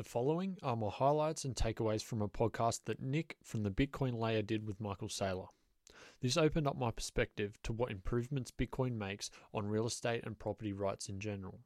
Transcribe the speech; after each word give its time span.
The 0.00 0.04
following 0.04 0.56
are 0.62 0.76
my 0.76 0.88
highlights 0.88 1.44
and 1.44 1.54
takeaways 1.54 2.02
from 2.02 2.22
a 2.22 2.26
podcast 2.26 2.84
that 2.86 3.02
Nick 3.02 3.36
from 3.44 3.64
the 3.64 3.70
Bitcoin 3.70 4.18
Layer 4.18 4.40
did 4.40 4.66
with 4.66 4.80
Michael 4.80 5.08
Saylor. 5.08 5.48
This 6.22 6.38
opened 6.38 6.66
up 6.66 6.78
my 6.78 6.90
perspective 6.90 7.58
to 7.64 7.74
what 7.74 7.90
improvements 7.90 8.50
Bitcoin 8.50 8.96
makes 8.96 9.30
on 9.52 9.68
real 9.68 9.86
estate 9.86 10.24
and 10.24 10.38
property 10.38 10.72
rights 10.72 11.10
in 11.10 11.20
general. 11.20 11.60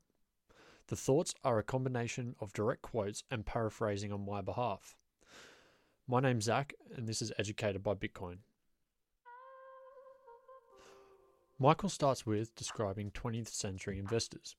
The 0.89 0.97
thoughts 0.97 1.33
are 1.45 1.61
a 1.61 1.63
combination 1.63 2.35
of 2.41 2.53
direct 2.53 2.83
quotes 2.83 3.23
and 3.31 3.47
paraphrasing 3.47 4.13
on 4.13 4.27
my 4.27 4.41
behalf. 4.41 4.97
My 6.09 6.19
name's 6.19 6.47
Zach, 6.47 6.75
and 6.97 7.07
this 7.07 7.23
is 7.23 7.33
Educated 7.39 7.85
by 7.85 7.95
Bitcoin. 7.95 8.39
Michael 11.61 11.89
starts 11.89 12.27
with 12.27 12.53
describing 12.57 13.13
20th 13.13 13.51
century 13.51 14.01
investors. 14.01 14.57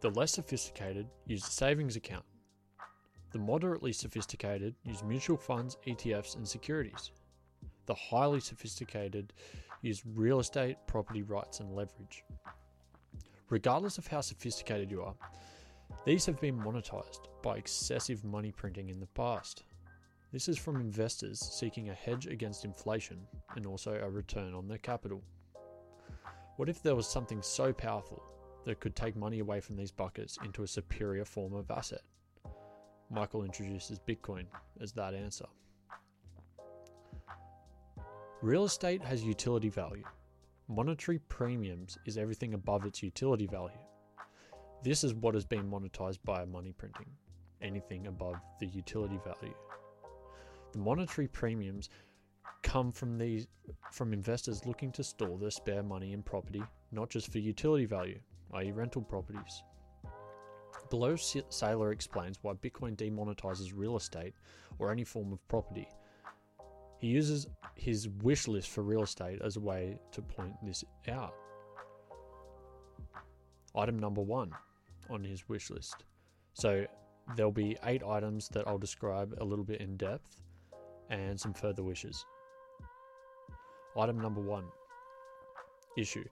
The 0.00 0.10
less 0.10 0.30
sophisticated 0.30 1.08
use 1.26 1.42
a 1.48 1.50
savings 1.50 1.96
account. 1.96 2.24
The 3.34 3.40
moderately 3.40 3.92
sophisticated 3.92 4.76
use 4.84 5.02
mutual 5.02 5.36
funds, 5.36 5.76
ETFs, 5.88 6.36
and 6.36 6.46
securities. 6.46 7.10
The 7.86 7.94
highly 7.94 8.38
sophisticated 8.38 9.32
use 9.82 10.04
real 10.06 10.38
estate, 10.38 10.76
property 10.86 11.22
rights, 11.22 11.58
and 11.58 11.74
leverage. 11.74 12.22
Regardless 13.50 13.98
of 13.98 14.06
how 14.06 14.20
sophisticated 14.20 14.88
you 14.88 15.02
are, 15.02 15.16
these 16.06 16.24
have 16.26 16.40
been 16.40 16.56
monetized 16.56 17.26
by 17.42 17.56
excessive 17.56 18.22
money 18.22 18.52
printing 18.52 18.88
in 18.88 19.00
the 19.00 19.06
past. 19.06 19.64
This 20.30 20.48
is 20.48 20.56
from 20.56 20.76
investors 20.76 21.40
seeking 21.40 21.88
a 21.88 21.94
hedge 21.94 22.28
against 22.28 22.64
inflation 22.64 23.18
and 23.56 23.66
also 23.66 23.98
a 24.00 24.08
return 24.08 24.54
on 24.54 24.68
their 24.68 24.78
capital. 24.78 25.24
What 26.54 26.68
if 26.68 26.84
there 26.84 26.94
was 26.94 27.08
something 27.08 27.42
so 27.42 27.72
powerful 27.72 28.22
that 28.64 28.78
could 28.78 28.94
take 28.94 29.16
money 29.16 29.40
away 29.40 29.58
from 29.58 29.74
these 29.74 29.90
buckets 29.90 30.38
into 30.44 30.62
a 30.62 30.68
superior 30.68 31.24
form 31.24 31.52
of 31.52 31.68
asset? 31.72 32.02
Michael 33.10 33.44
introduces 33.44 33.98
Bitcoin 33.98 34.46
as 34.80 34.92
that 34.92 35.14
answer. 35.14 35.46
Real 38.42 38.64
estate 38.64 39.02
has 39.02 39.24
utility 39.24 39.68
value. 39.68 40.04
Monetary 40.68 41.18
premiums 41.28 41.98
is 42.06 42.18
everything 42.18 42.54
above 42.54 42.84
its 42.84 43.02
utility 43.02 43.46
value. 43.46 43.78
This 44.82 45.04
is 45.04 45.14
what 45.14 45.34
has 45.34 45.44
been 45.44 45.70
monetized 45.70 46.18
by 46.24 46.44
money 46.44 46.72
printing, 46.76 47.10
anything 47.62 48.06
above 48.06 48.36
the 48.60 48.66
utility 48.66 49.18
value. 49.24 49.54
The 50.72 50.78
monetary 50.78 51.28
premiums 51.28 51.88
come 52.62 52.90
from 52.90 53.16
these 53.16 53.46
from 53.92 54.12
investors 54.12 54.66
looking 54.66 54.90
to 54.92 55.04
store 55.04 55.38
their 55.38 55.50
spare 55.50 55.82
money 55.82 56.12
in 56.12 56.22
property, 56.22 56.62
not 56.92 57.10
just 57.10 57.30
for 57.30 57.38
utility 57.38 57.84
value, 57.84 58.18
i.e. 58.54 58.72
rental 58.72 59.02
properties. 59.02 59.62
Below 60.94 61.14
Saylor 61.14 61.92
explains 61.92 62.38
why 62.40 62.52
Bitcoin 62.52 62.94
demonetizes 62.94 63.72
real 63.74 63.96
estate 63.96 64.32
or 64.78 64.92
any 64.92 65.02
form 65.02 65.32
of 65.32 65.48
property. 65.48 65.88
He 67.00 67.08
uses 67.08 67.48
his 67.74 68.08
wish 68.22 68.46
list 68.46 68.70
for 68.70 68.82
real 68.84 69.02
estate 69.02 69.40
as 69.42 69.56
a 69.56 69.60
way 69.60 69.98
to 70.12 70.22
point 70.22 70.54
this 70.62 70.84
out. 71.08 71.34
Item 73.74 73.98
number 73.98 74.20
one 74.20 74.52
on 75.10 75.24
his 75.24 75.48
wish 75.48 75.68
list. 75.68 76.04
So 76.52 76.86
there'll 77.34 77.50
be 77.50 77.76
eight 77.86 78.04
items 78.04 78.48
that 78.50 78.68
I'll 78.68 78.78
describe 78.78 79.34
a 79.38 79.44
little 79.44 79.64
bit 79.64 79.80
in 79.80 79.96
depth 79.96 80.42
and 81.10 81.40
some 81.40 81.54
further 81.54 81.82
wishes. 81.82 82.24
Item 83.98 84.20
number 84.20 84.40
one 84.40 84.66
issue 85.98 86.24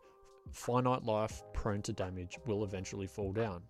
finite 0.53 1.03
life 1.03 1.43
prone 1.53 1.83
to 1.83 1.93
damage 1.93 2.39
will 2.47 2.63
eventually 2.63 3.09
fall 3.09 3.33
down. 3.33 3.61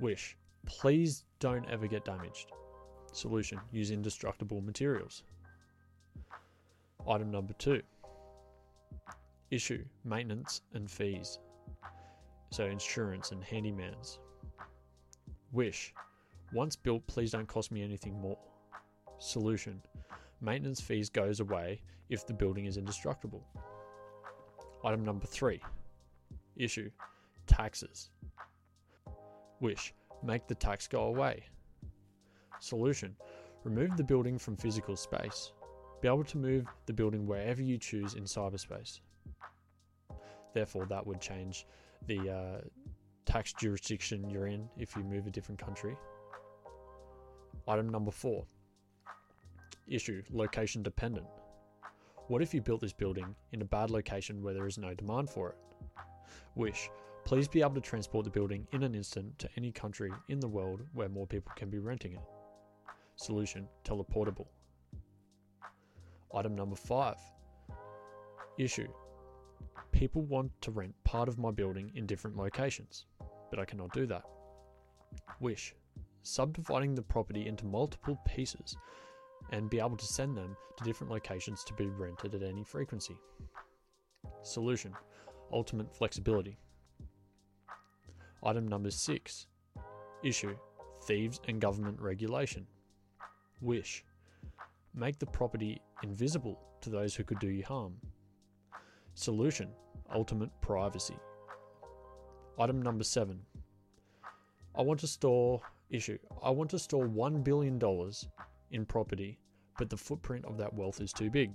Wish 0.00 0.36
please 0.66 1.24
don't 1.40 1.68
ever 1.70 1.86
get 1.86 2.04
damaged. 2.04 2.52
Solution 3.12 3.58
use 3.72 3.90
indestructible 3.90 4.60
materials. 4.60 5.22
Item 7.08 7.30
number 7.30 7.54
two 7.54 7.82
issue 9.50 9.82
maintenance 10.04 10.60
and 10.74 10.90
fees. 10.90 11.38
So, 12.50 12.66
insurance 12.66 13.32
and 13.32 13.42
handymans. 13.42 14.18
Wish 15.52 15.94
once 16.52 16.76
built, 16.76 17.06
please 17.06 17.30
don't 17.30 17.48
cost 17.48 17.72
me 17.72 17.82
anything 17.82 18.20
more. 18.20 18.38
Solution 19.18 19.82
maintenance 20.40 20.80
fees 20.80 21.10
goes 21.10 21.40
away 21.40 21.80
if 22.10 22.26
the 22.26 22.32
building 22.32 22.66
is 22.66 22.76
indestructible. 22.76 23.42
Item 24.84 25.04
number 25.04 25.26
three 25.26 25.60
issue 26.56 26.90
taxes. 27.46 28.10
Wish 29.60 29.94
make 30.22 30.46
the 30.46 30.54
tax 30.54 30.86
go 30.86 31.04
away. 31.04 31.44
Solution 32.60 33.16
remove 33.64 33.96
the 33.96 34.04
building 34.04 34.38
from 34.38 34.56
physical 34.56 34.96
space. 34.96 35.52
Be 36.00 36.08
able 36.08 36.24
to 36.24 36.38
move 36.38 36.66
the 36.86 36.92
building 36.92 37.26
wherever 37.26 37.62
you 37.62 37.76
choose 37.76 38.14
in 38.14 38.24
cyberspace. 38.24 39.00
Therefore, 40.54 40.86
that 40.86 41.06
would 41.06 41.20
change 41.20 41.66
the 42.06 42.30
uh, 42.30 42.60
tax 43.26 43.52
jurisdiction 43.52 44.30
you're 44.30 44.46
in 44.46 44.68
if 44.76 44.96
you 44.96 45.02
move 45.02 45.26
a 45.26 45.30
different 45.30 45.60
country. 45.60 45.96
Item 47.66 47.88
number 47.88 48.10
four 48.10 48.44
issue 49.88 50.22
location 50.30 50.82
dependent. 50.82 51.26
What 52.28 52.42
if 52.42 52.52
you 52.52 52.60
built 52.60 52.80
this 52.80 52.92
building 52.92 53.34
in 53.52 53.62
a 53.62 53.64
bad 53.64 53.90
location 53.90 54.42
where 54.42 54.52
there 54.52 54.66
is 54.66 54.78
no 54.78 54.94
demand 54.94 55.30
for 55.30 55.50
it? 55.50 55.56
Wish 56.54 56.90
please 57.28 57.46
be 57.46 57.60
able 57.60 57.74
to 57.74 57.80
transport 57.82 58.24
the 58.24 58.30
building 58.30 58.66
in 58.72 58.82
an 58.82 58.94
instant 58.94 59.38
to 59.38 59.46
any 59.58 59.70
country 59.70 60.10
in 60.30 60.40
the 60.40 60.48
world 60.48 60.80
where 60.94 61.10
more 61.10 61.26
people 61.26 61.52
can 61.56 61.68
be 61.68 61.78
renting 61.78 62.14
it. 62.14 62.22
Solution 63.16 63.68
teleportable. 63.84 64.46
Item 66.34 66.56
number 66.56 66.74
five 66.74 67.18
issue 68.56 68.88
people 69.92 70.22
want 70.22 70.50
to 70.62 70.70
rent 70.70 70.94
part 71.04 71.28
of 71.28 71.38
my 71.38 71.50
building 71.50 71.92
in 71.94 72.06
different 72.06 72.34
locations, 72.34 73.04
but 73.50 73.58
I 73.58 73.66
cannot 73.66 73.92
do 73.92 74.06
that. 74.06 74.22
Wish 75.38 75.74
subdividing 76.22 76.94
the 76.94 77.02
property 77.02 77.46
into 77.46 77.66
multiple 77.66 78.18
pieces 78.26 78.74
and 79.52 79.68
be 79.68 79.80
able 79.80 79.98
to 79.98 80.06
send 80.06 80.34
them 80.34 80.56
to 80.78 80.84
different 80.84 81.12
locations 81.12 81.62
to 81.64 81.74
be 81.74 81.88
rented 81.88 82.34
at 82.34 82.42
any 82.42 82.64
frequency. 82.64 83.18
Solution 84.42 84.94
Ultimate 85.52 85.94
flexibility. 85.94 86.58
Item 88.42 88.68
number 88.68 88.90
six 88.90 89.46
Issue 90.22 90.56
Thieves 91.04 91.40
and 91.48 91.60
government 91.60 92.00
regulation. 92.00 92.66
Wish 93.60 94.04
Make 94.94 95.18
the 95.18 95.26
property 95.26 95.80
invisible 96.02 96.58
to 96.80 96.90
those 96.90 97.14
who 97.14 97.24
could 97.24 97.38
do 97.38 97.48
you 97.48 97.64
harm. 97.64 97.94
Solution 99.14 99.68
Ultimate 100.14 100.50
privacy. 100.60 101.16
Item 102.58 102.80
number 102.82 103.04
seven 103.04 103.40
I 104.76 104.82
want 104.82 105.00
to 105.00 105.06
store 105.06 105.60
issue. 105.90 106.18
I 106.42 106.50
want 106.50 106.70
to 106.70 106.78
store 106.78 107.06
$1 107.06 107.42
billion 107.42 107.80
in 108.70 108.86
property, 108.86 109.38
but 109.76 109.90
the 109.90 109.96
footprint 109.96 110.44
of 110.44 110.56
that 110.58 110.72
wealth 110.72 111.00
is 111.00 111.12
too 111.12 111.30
big. 111.30 111.50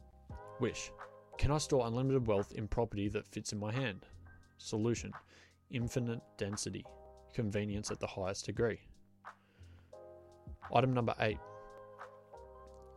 Wish. 0.59 0.91
Can 1.37 1.51
I 1.51 1.57
store 1.57 1.87
unlimited 1.87 2.27
wealth 2.27 2.51
in 2.53 2.67
property 2.67 3.07
that 3.09 3.27
fits 3.27 3.53
in 3.53 3.59
my 3.59 3.71
hand? 3.71 4.05
Solution. 4.57 5.11
Infinite 5.73 6.21
density. 6.37 6.85
Convenience 7.33 7.91
at 7.91 7.99
the 7.99 8.07
highest 8.07 8.45
degree. 8.45 8.79
Item 10.73 10.93
number 10.93 11.15
8. 11.19 11.37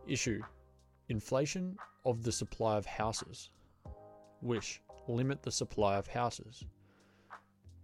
Issue. 0.07 0.41
Inflation 1.09 1.75
of 2.05 2.23
the 2.23 2.31
supply 2.31 2.77
of 2.77 2.85
houses. 2.85 3.49
Wish. 4.41 4.81
Limit 5.07 5.41
the 5.41 5.51
supply 5.51 5.97
of 5.97 6.07
houses. 6.07 6.63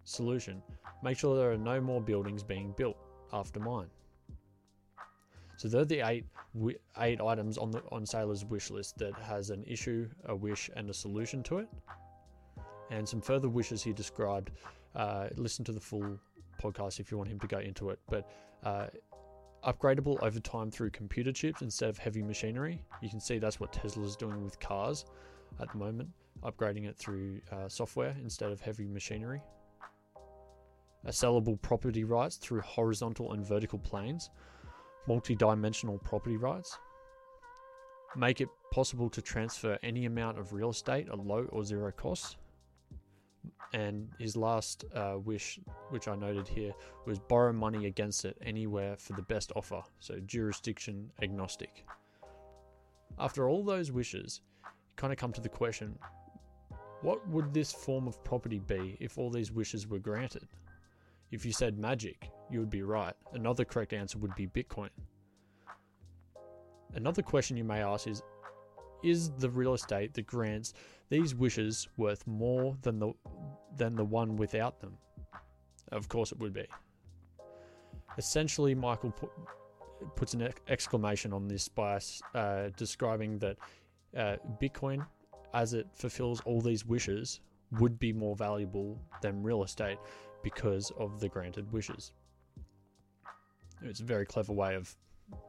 Solution. 0.03 0.61
Make 1.03 1.17
sure 1.17 1.35
there 1.35 1.51
are 1.51 1.57
no 1.57 1.81
more 1.81 2.01
buildings 2.01 2.43
being 2.43 2.73
built 2.77 2.97
after 3.33 3.59
mine. 3.59 3.89
So 5.57 5.67
they're 5.67 5.85
the 5.85 6.01
eight 6.01 6.25
eight 6.99 7.21
items 7.21 7.57
on 7.57 7.71
the 7.71 7.81
on 7.91 8.03
Saylor's 8.03 8.45
wish 8.45 8.69
list 8.69 8.97
that 8.97 9.13
has 9.15 9.49
an 9.49 9.63
issue, 9.65 10.09
a 10.25 10.35
wish, 10.35 10.69
and 10.75 10.89
a 10.89 10.93
solution 10.93 11.41
to 11.43 11.59
it. 11.59 11.69
And 12.91 13.07
some 13.07 13.21
further 13.21 13.49
wishes 13.49 13.81
he 13.81 13.93
described. 13.93 14.51
Uh, 14.95 15.27
listen 15.35 15.65
to 15.65 15.71
the 15.71 15.79
full 15.79 16.19
podcast 16.61 16.99
if 16.99 17.11
you 17.11 17.17
want 17.17 17.29
him 17.29 17.39
to 17.39 17.47
go 17.47 17.59
into 17.59 17.89
it. 17.89 17.99
But 18.09 18.29
uh, 18.63 18.87
upgradable 19.65 20.21
over 20.21 20.39
time 20.39 20.71
through 20.71 20.91
computer 20.91 21.31
chips 21.31 21.61
instead 21.61 21.89
of 21.89 21.97
heavy 21.97 22.21
machinery. 22.21 22.81
You 23.01 23.09
can 23.09 23.19
see 23.19 23.39
that's 23.39 23.59
what 23.59 23.73
Tesla's 23.73 24.15
doing 24.15 24.43
with 24.43 24.59
cars 24.59 25.05
at 25.59 25.71
the 25.71 25.77
moment, 25.77 26.09
upgrading 26.43 26.87
it 26.87 26.97
through 26.97 27.41
uh, 27.51 27.67
software 27.67 28.15
instead 28.21 28.51
of 28.51 28.61
heavy 28.61 28.87
machinery. 28.87 29.41
A 31.05 31.11
sellable 31.11 31.61
property 31.61 32.03
rights 32.03 32.37
through 32.37 32.61
horizontal 32.61 33.33
and 33.33 33.45
vertical 33.45 33.79
planes 33.79 34.29
multi-dimensional 35.07 35.97
property 35.99 36.37
rights, 36.37 36.77
make 38.15 38.41
it 38.41 38.49
possible 38.71 39.09
to 39.09 39.21
transfer 39.21 39.77
any 39.83 40.05
amount 40.05 40.39
of 40.39 40.53
real 40.53 40.69
estate 40.69 41.07
at 41.09 41.19
low 41.19 41.45
or 41.51 41.63
zero 41.63 41.91
cost, 41.91 42.37
And 43.73 44.09
his 44.19 44.37
last 44.37 44.85
uh, 44.95 45.15
wish, 45.17 45.59
which 45.89 46.07
I 46.07 46.15
noted 46.15 46.47
here, 46.47 46.73
was 47.07 47.17
borrow 47.17 47.51
money 47.51 47.87
against 47.87 48.23
it 48.23 48.37
anywhere 48.41 48.95
for 48.97 49.13
the 49.13 49.23
best 49.23 49.51
offer. 49.55 49.81
So 49.99 50.19
jurisdiction 50.19 51.09
agnostic. 51.23 51.83
After 53.17 53.49
all 53.49 53.63
those 53.63 53.91
wishes, 53.91 54.41
you 54.63 54.69
kind 54.95 55.11
of 55.11 55.17
come 55.17 55.33
to 55.33 55.41
the 55.41 55.49
question 55.49 55.97
what 57.01 57.27
would 57.27 57.53
this 57.53 57.71
form 57.71 58.07
of 58.07 58.23
property 58.23 58.59
be 58.59 58.95
if 59.01 59.17
all 59.17 59.29
these 59.29 59.51
wishes 59.51 59.87
were 59.87 59.99
granted? 59.99 60.47
If 61.31 61.45
you 61.45 61.51
said 61.51 61.77
magic, 61.77 62.29
you 62.49 62.59
would 62.59 62.69
be 62.69 62.83
right. 62.83 63.13
Another 63.33 63.65
correct 63.65 63.91
answer 63.91 64.17
would 64.19 64.33
be 64.35 64.47
Bitcoin. 64.47 64.89
Another 66.93 67.21
question 67.21 67.57
you 67.57 67.65
may 67.65 67.81
ask 67.81 68.07
is 68.07 68.21
Is 69.03 69.31
the 69.31 69.49
real 69.49 69.73
estate 69.73 70.13
that 70.13 70.25
grants 70.25 70.73
these 71.09 71.35
wishes 71.35 71.87
worth 71.97 72.25
more 72.25 72.75
than 72.81 72.99
the, 72.99 73.13
than 73.75 73.95
the 73.95 74.05
one 74.05 74.35
without 74.35 74.79
them? 74.79 74.97
Of 75.91 76.07
course, 76.09 76.31
it 76.31 76.39
would 76.39 76.53
be. 76.53 76.65
Essentially, 78.17 78.73
Michael 78.73 79.11
put, 79.11 79.29
puts 80.15 80.33
an 80.33 80.49
exclamation 80.67 81.33
on 81.33 81.47
this 81.47 81.67
by 81.67 81.99
uh, 82.33 82.69
describing 82.77 83.39
that 83.39 83.57
uh, 84.15 84.37
Bitcoin 84.61 85.05
as 85.53 85.73
it 85.73 85.87
fulfills 85.93 86.41
all 86.41 86.61
these 86.61 86.85
wishes, 86.85 87.39
would 87.79 87.99
be 87.99 88.11
more 88.11 88.35
valuable 88.35 88.99
than 89.21 89.41
real 89.41 89.63
estate 89.63 89.97
because 90.43 90.91
of 90.97 91.19
the 91.19 91.29
granted 91.29 91.71
wishes. 91.71 92.11
It's 93.81 93.99
a 93.99 94.05
very 94.05 94.25
clever 94.25 94.53
way 94.53 94.75
of 94.75 94.95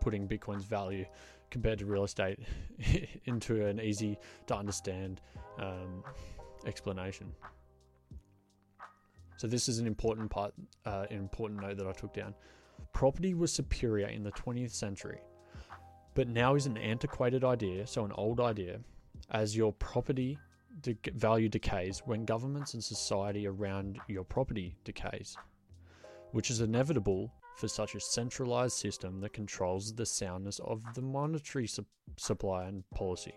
putting 0.00 0.28
Bitcoin's 0.28 0.64
value 0.64 1.04
compared 1.50 1.78
to 1.78 1.86
real 1.86 2.04
estate 2.04 2.38
into 3.24 3.64
an 3.66 3.80
easy 3.80 4.18
to 4.46 4.56
understand 4.56 5.20
um, 5.58 6.02
explanation. 6.66 7.32
So 9.36 9.46
this 9.46 9.68
is 9.68 9.78
an 9.78 9.86
important 9.86 10.30
part, 10.30 10.54
uh, 10.86 11.06
an 11.10 11.18
important 11.18 11.60
note 11.60 11.76
that 11.78 11.86
I 11.86 11.92
took 11.92 12.14
down. 12.14 12.34
Property 12.92 13.34
was 13.34 13.52
superior 13.52 14.08
in 14.08 14.22
the 14.22 14.32
20th 14.32 14.70
century, 14.70 15.20
but 16.14 16.28
now 16.28 16.54
is 16.54 16.66
an 16.66 16.78
antiquated 16.78 17.44
idea, 17.44 17.86
so 17.86 18.04
an 18.04 18.12
old 18.12 18.40
idea, 18.40 18.80
as 19.30 19.56
your 19.56 19.72
property 19.72 20.38
de- 20.80 20.96
value 21.14 21.48
decays 21.48 22.02
when 22.04 22.24
governments 22.24 22.74
and 22.74 22.82
society 22.82 23.46
around 23.46 23.98
your 24.08 24.24
property 24.24 24.76
decays, 24.84 25.36
which 26.32 26.50
is 26.50 26.60
inevitable 26.60 27.32
for 27.56 27.68
such 27.68 27.94
a 27.94 28.00
centralized 28.00 28.76
system 28.76 29.20
that 29.20 29.32
controls 29.32 29.94
the 29.94 30.06
soundness 30.06 30.60
of 30.60 30.82
the 30.94 31.02
monetary 31.02 31.66
su- 31.66 31.86
supply 32.16 32.64
and 32.64 32.88
policy. 32.90 33.34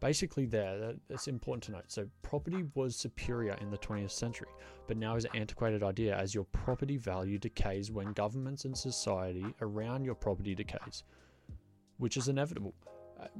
Basically, 0.00 0.46
there, 0.46 0.78
that, 0.78 0.96
that's 1.08 1.28
important 1.28 1.62
to 1.64 1.72
note. 1.72 1.84
So, 1.86 2.08
property 2.22 2.64
was 2.74 2.96
superior 2.96 3.56
in 3.60 3.70
the 3.70 3.78
20th 3.78 4.10
century, 4.10 4.48
but 4.88 4.96
now 4.96 5.14
is 5.14 5.24
an 5.26 5.30
antiquated 5.34 5.82
idea 5.84 6.16
as 6.16 6.34
your 6.34 6.44
property 6.44 6.96
value 6.96 7.38
decays 7.38 7.92
when 7.92 8.12
governments 8.12 8.64
and 8.64 8.76
society 8.76 9.46
around 9.60 10.04
your 10.04 10.16
property 10.16 10.54
decays, 10.56 11.04
which 11.98 12.16
is 12.16 12.26
inevitable 12.26 12.74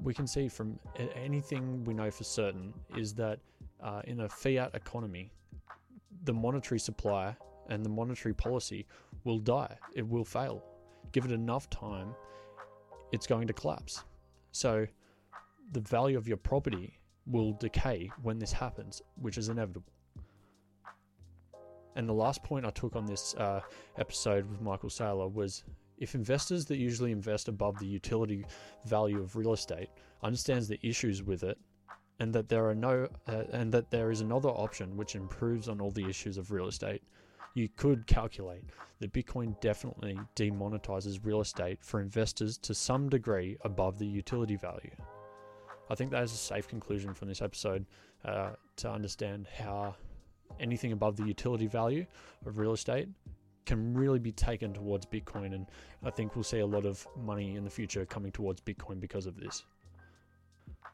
we 0.03 0.15
can 0.15 0.27
see 0.27 0.49
from 0.49 0.79
anything 1.17 1.85
we 1.85 1.95
know 1.95 2.11
for 2.11 2.25
certain 2.25 2.73
is 2.97 3.15
that 3.15 3.39
uh, 3.83 4.03
in 4.05 4.21
a 4.21 4.29
fiat 4.29 4.71
economy, 4.75 5.31
the 6.25 6.33
monetary 6.33 6.79
supply 6.79 7.35
and 7.69 7.85
the 7.85 7.89
monetary 7.89 8.35
policy 8.35 8.87
will 9.25 9.39
die. 9.39 9.77
It 9.95 10.09
will 10.09 10.25
fail. 10.25 10.65
Give 11.13 11.25
it 11.25 11.33
enough 11.33 11.69
time, 11.71 12.15
it's 13.13 13.27
going 13.27 13.47
to 13.47 13.53
collapse. 13.53 14.05
So, 14.53 14.87
the 15.73 15.81
value 15.81 16.19
of 16.19 16.29
your 16.29 16.37
property 16.37 16.99
will 17.27 17.53
decay 17.53 18.11
when 18.23 18.39
this 18.39 18.53
happens, 18.53 19.03
which 19.17 19.39
is 19.39 19.49
inevitable. 19.49 19.93
And 21.95 22.09
the 22.09 22.15
last 22.15 22.43
point 22.43 22.65
I 22.65 22.71
took 22.71 22.97
on 22.97 23.07
this 23.07 23.35
uh, 23.35 23.61
episode 23.99 24.49
with 24.49 24.61
Michael 24.61 24.89
Saylor 24.89 25.33
was 25.33 25.65
if 25.99 26.15
investors 26.15 26.65
that 26.67 26.79
usually 26.79 27.13
invest 27.13 27.49
above 27.49 27.79
the 27.79 27.87
utility 27.87 28.45
value 28.87 29.21
of 29.21 29.37
real 29.37 29.53
estate 29.53 29.89
understands 30.23 30.69
the 30.69 30.79
issues 30.83 31.23
with 31.23 31.43
it 31.43 31.59
and 32.19 32.33
that 32.33 32.49
there 32.49 32.69
are 32.69 32.75
no 32.75 33.09
uh, 33.29 33.45
and 33.53 33.73
that 33.73 33.91
there 33.91 34.11
is 34.11 34.21
another 34.21 34.49
option 34.49 34.97
which 34.97 35.15
improves 35.15 35.69
on 35.69 35.81
all 35.81 35.91
the 35.91 36.05
issues 36.09 36.39
of 36.39 36.51
real 36.51 36.69
estate 36.69 37.03
you 37.55 37.69
could 37.77 38.07
calculate 38.07 38.65
that 39.01 39.13
bitcoin 39.13 39.59
definitely 39.61 40.19
demonetizes 40.37 41.25
real 41.25 41.41
estate 41.41 41.79
for 41.83 42.01
investors 42.01 42.57
to 42.59 42.75
some 42.75 43.09
degree 43.09 43.57
above 43.63 43.99
the 43.99 44.07
utility 44.07 44.57
value 44.57 44.95
i 45.91 45.95
think 45.95 46.11
that 46.11 46.23
is 46.23 46.33
a 46.33 46.37
safe 46.37 46.69
conclusion 46.69 47.13
from 47.15 47.29
this 47.29 47.43
episode 47.43 47.85
uh, 48.25 48.51
to 48.77 48.91
understand 48.91 49.47
how 49.59 49.95
anything 50.61 50.93
above 50.93 51.17
the 51.17 51.25
utility 51.25 51.67
value 51.67 52.07
of 52.47 52.59
real 52.59 52.73
estate 52.73 53.09
can 53.67 53.95
really 53.95 54.19
be 54.19 54.33
taken 54.33 54.73
towards 54.73 55.07
Bitcoin. 55.07 55.55
And 55.55 55.67
I 56.05 56.11
think 56.11 56.35
we'll 56.35 56.45
see 56.45 56.61
a 56.61 56.67
lot 56.67 56.85
of 56.85 57.07
money 57.17 57.57
in 57.57 57.65
the 57.65 57.71
future 57.71 58.05
coming 58.05 58.33
towards 58.33 58.61
Bitcoin 58.61 59.01
because 59.01 59.27
of 59.27 59.37
this. 59.37 59.65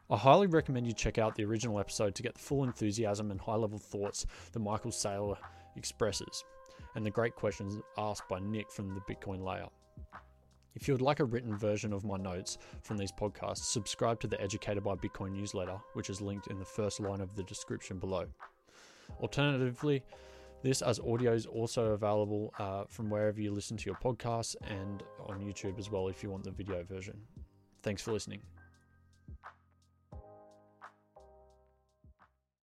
I 0.09 0.17
highly 0.17 0.47
recommend 0.47 0.87
you 0.87 0.93
check 0.93 1.17
out 1.17 1.35
the 1.35 1.45
original 1.45 1.79
episode 1.79 2.15
to 2.15 2.23
get 2.23 2.33
the 2.33 2.39
full 2.39 2.63
enthusiasm 2.63 3.31
and 3.31 3.39
high 3.39 3.55
level 3.55 3.77
thoughts 3.77 4.25
that 4.51 4.59
Michael 4.59 4.91
Saylor 4.91 5.37
expresses, 5.75 6.43
and 6.95 7.05
the 7.05 7.11
great 7.11 7.35
questions 7.35 7.79
asked 7.97 8.27
by 8.29 8.39
Nick 8.39 8.71
from 8.71 8.93
the 8.93 9.01
Bitcoin 9.01 9.43
Layer. 9.43 9.67
If 10.75 10.87
you 10.87 10.93
would 10.93 11.01
like 11.01 11.19
a 11.19 11.25
written 11.25 11.55
version 11.57 11.91
of 11.93 12.05
my 12.05 12.17
notes 12.17 12.57
from 12.83 12.97
these 12.97 13.11
podcasts, 13.11 13.65
subscribe 13.65 14.19
to 14.21 14.27
the 14.27 14.39
Educated 14.41 14.83
by 14.83 14.95
Bitcoin 14.95 15.31
newsletter, 15.31 15.77
which 15.93 16.09
is 16.09 16.21
linked 16.21 16.47
in 16.47 16.59
the 16.59 16.65
first 16.65 16.99
line 16.99 17.21
of 17.21 17.35
the 17.35 17.43
description 17.43 17.97
below. 17.97 18.25
Alternatively, 19.19 20.03
this 20.61 20.81
as 20.81 20.99
audio 20.99 21.33
is 21.33 21.45
also 21.45 21.93
available 21.93 22.53
uh, 22.59 22.83
from 22.87 23.09
wherever 23.09 23.41
you 23.41 23.51
listen 23.51 23.77
to 23.77 23.85
your 23.85 23.95
podcasts 23.95 24.55
and 24.61 25.03
on 25.25 25.39
YouTube 25.39 25.79
as 25.79 25.89
well 25.89 26.07
if 26.07 26.21
you 26.21 26.29
want 26.29 26.43
the 26.43 26.51
video 26.51 26.83
version. 26.83 27.17
Thanks 27.81 28.01
for 28.01 28.11
listening. 28.11 28.41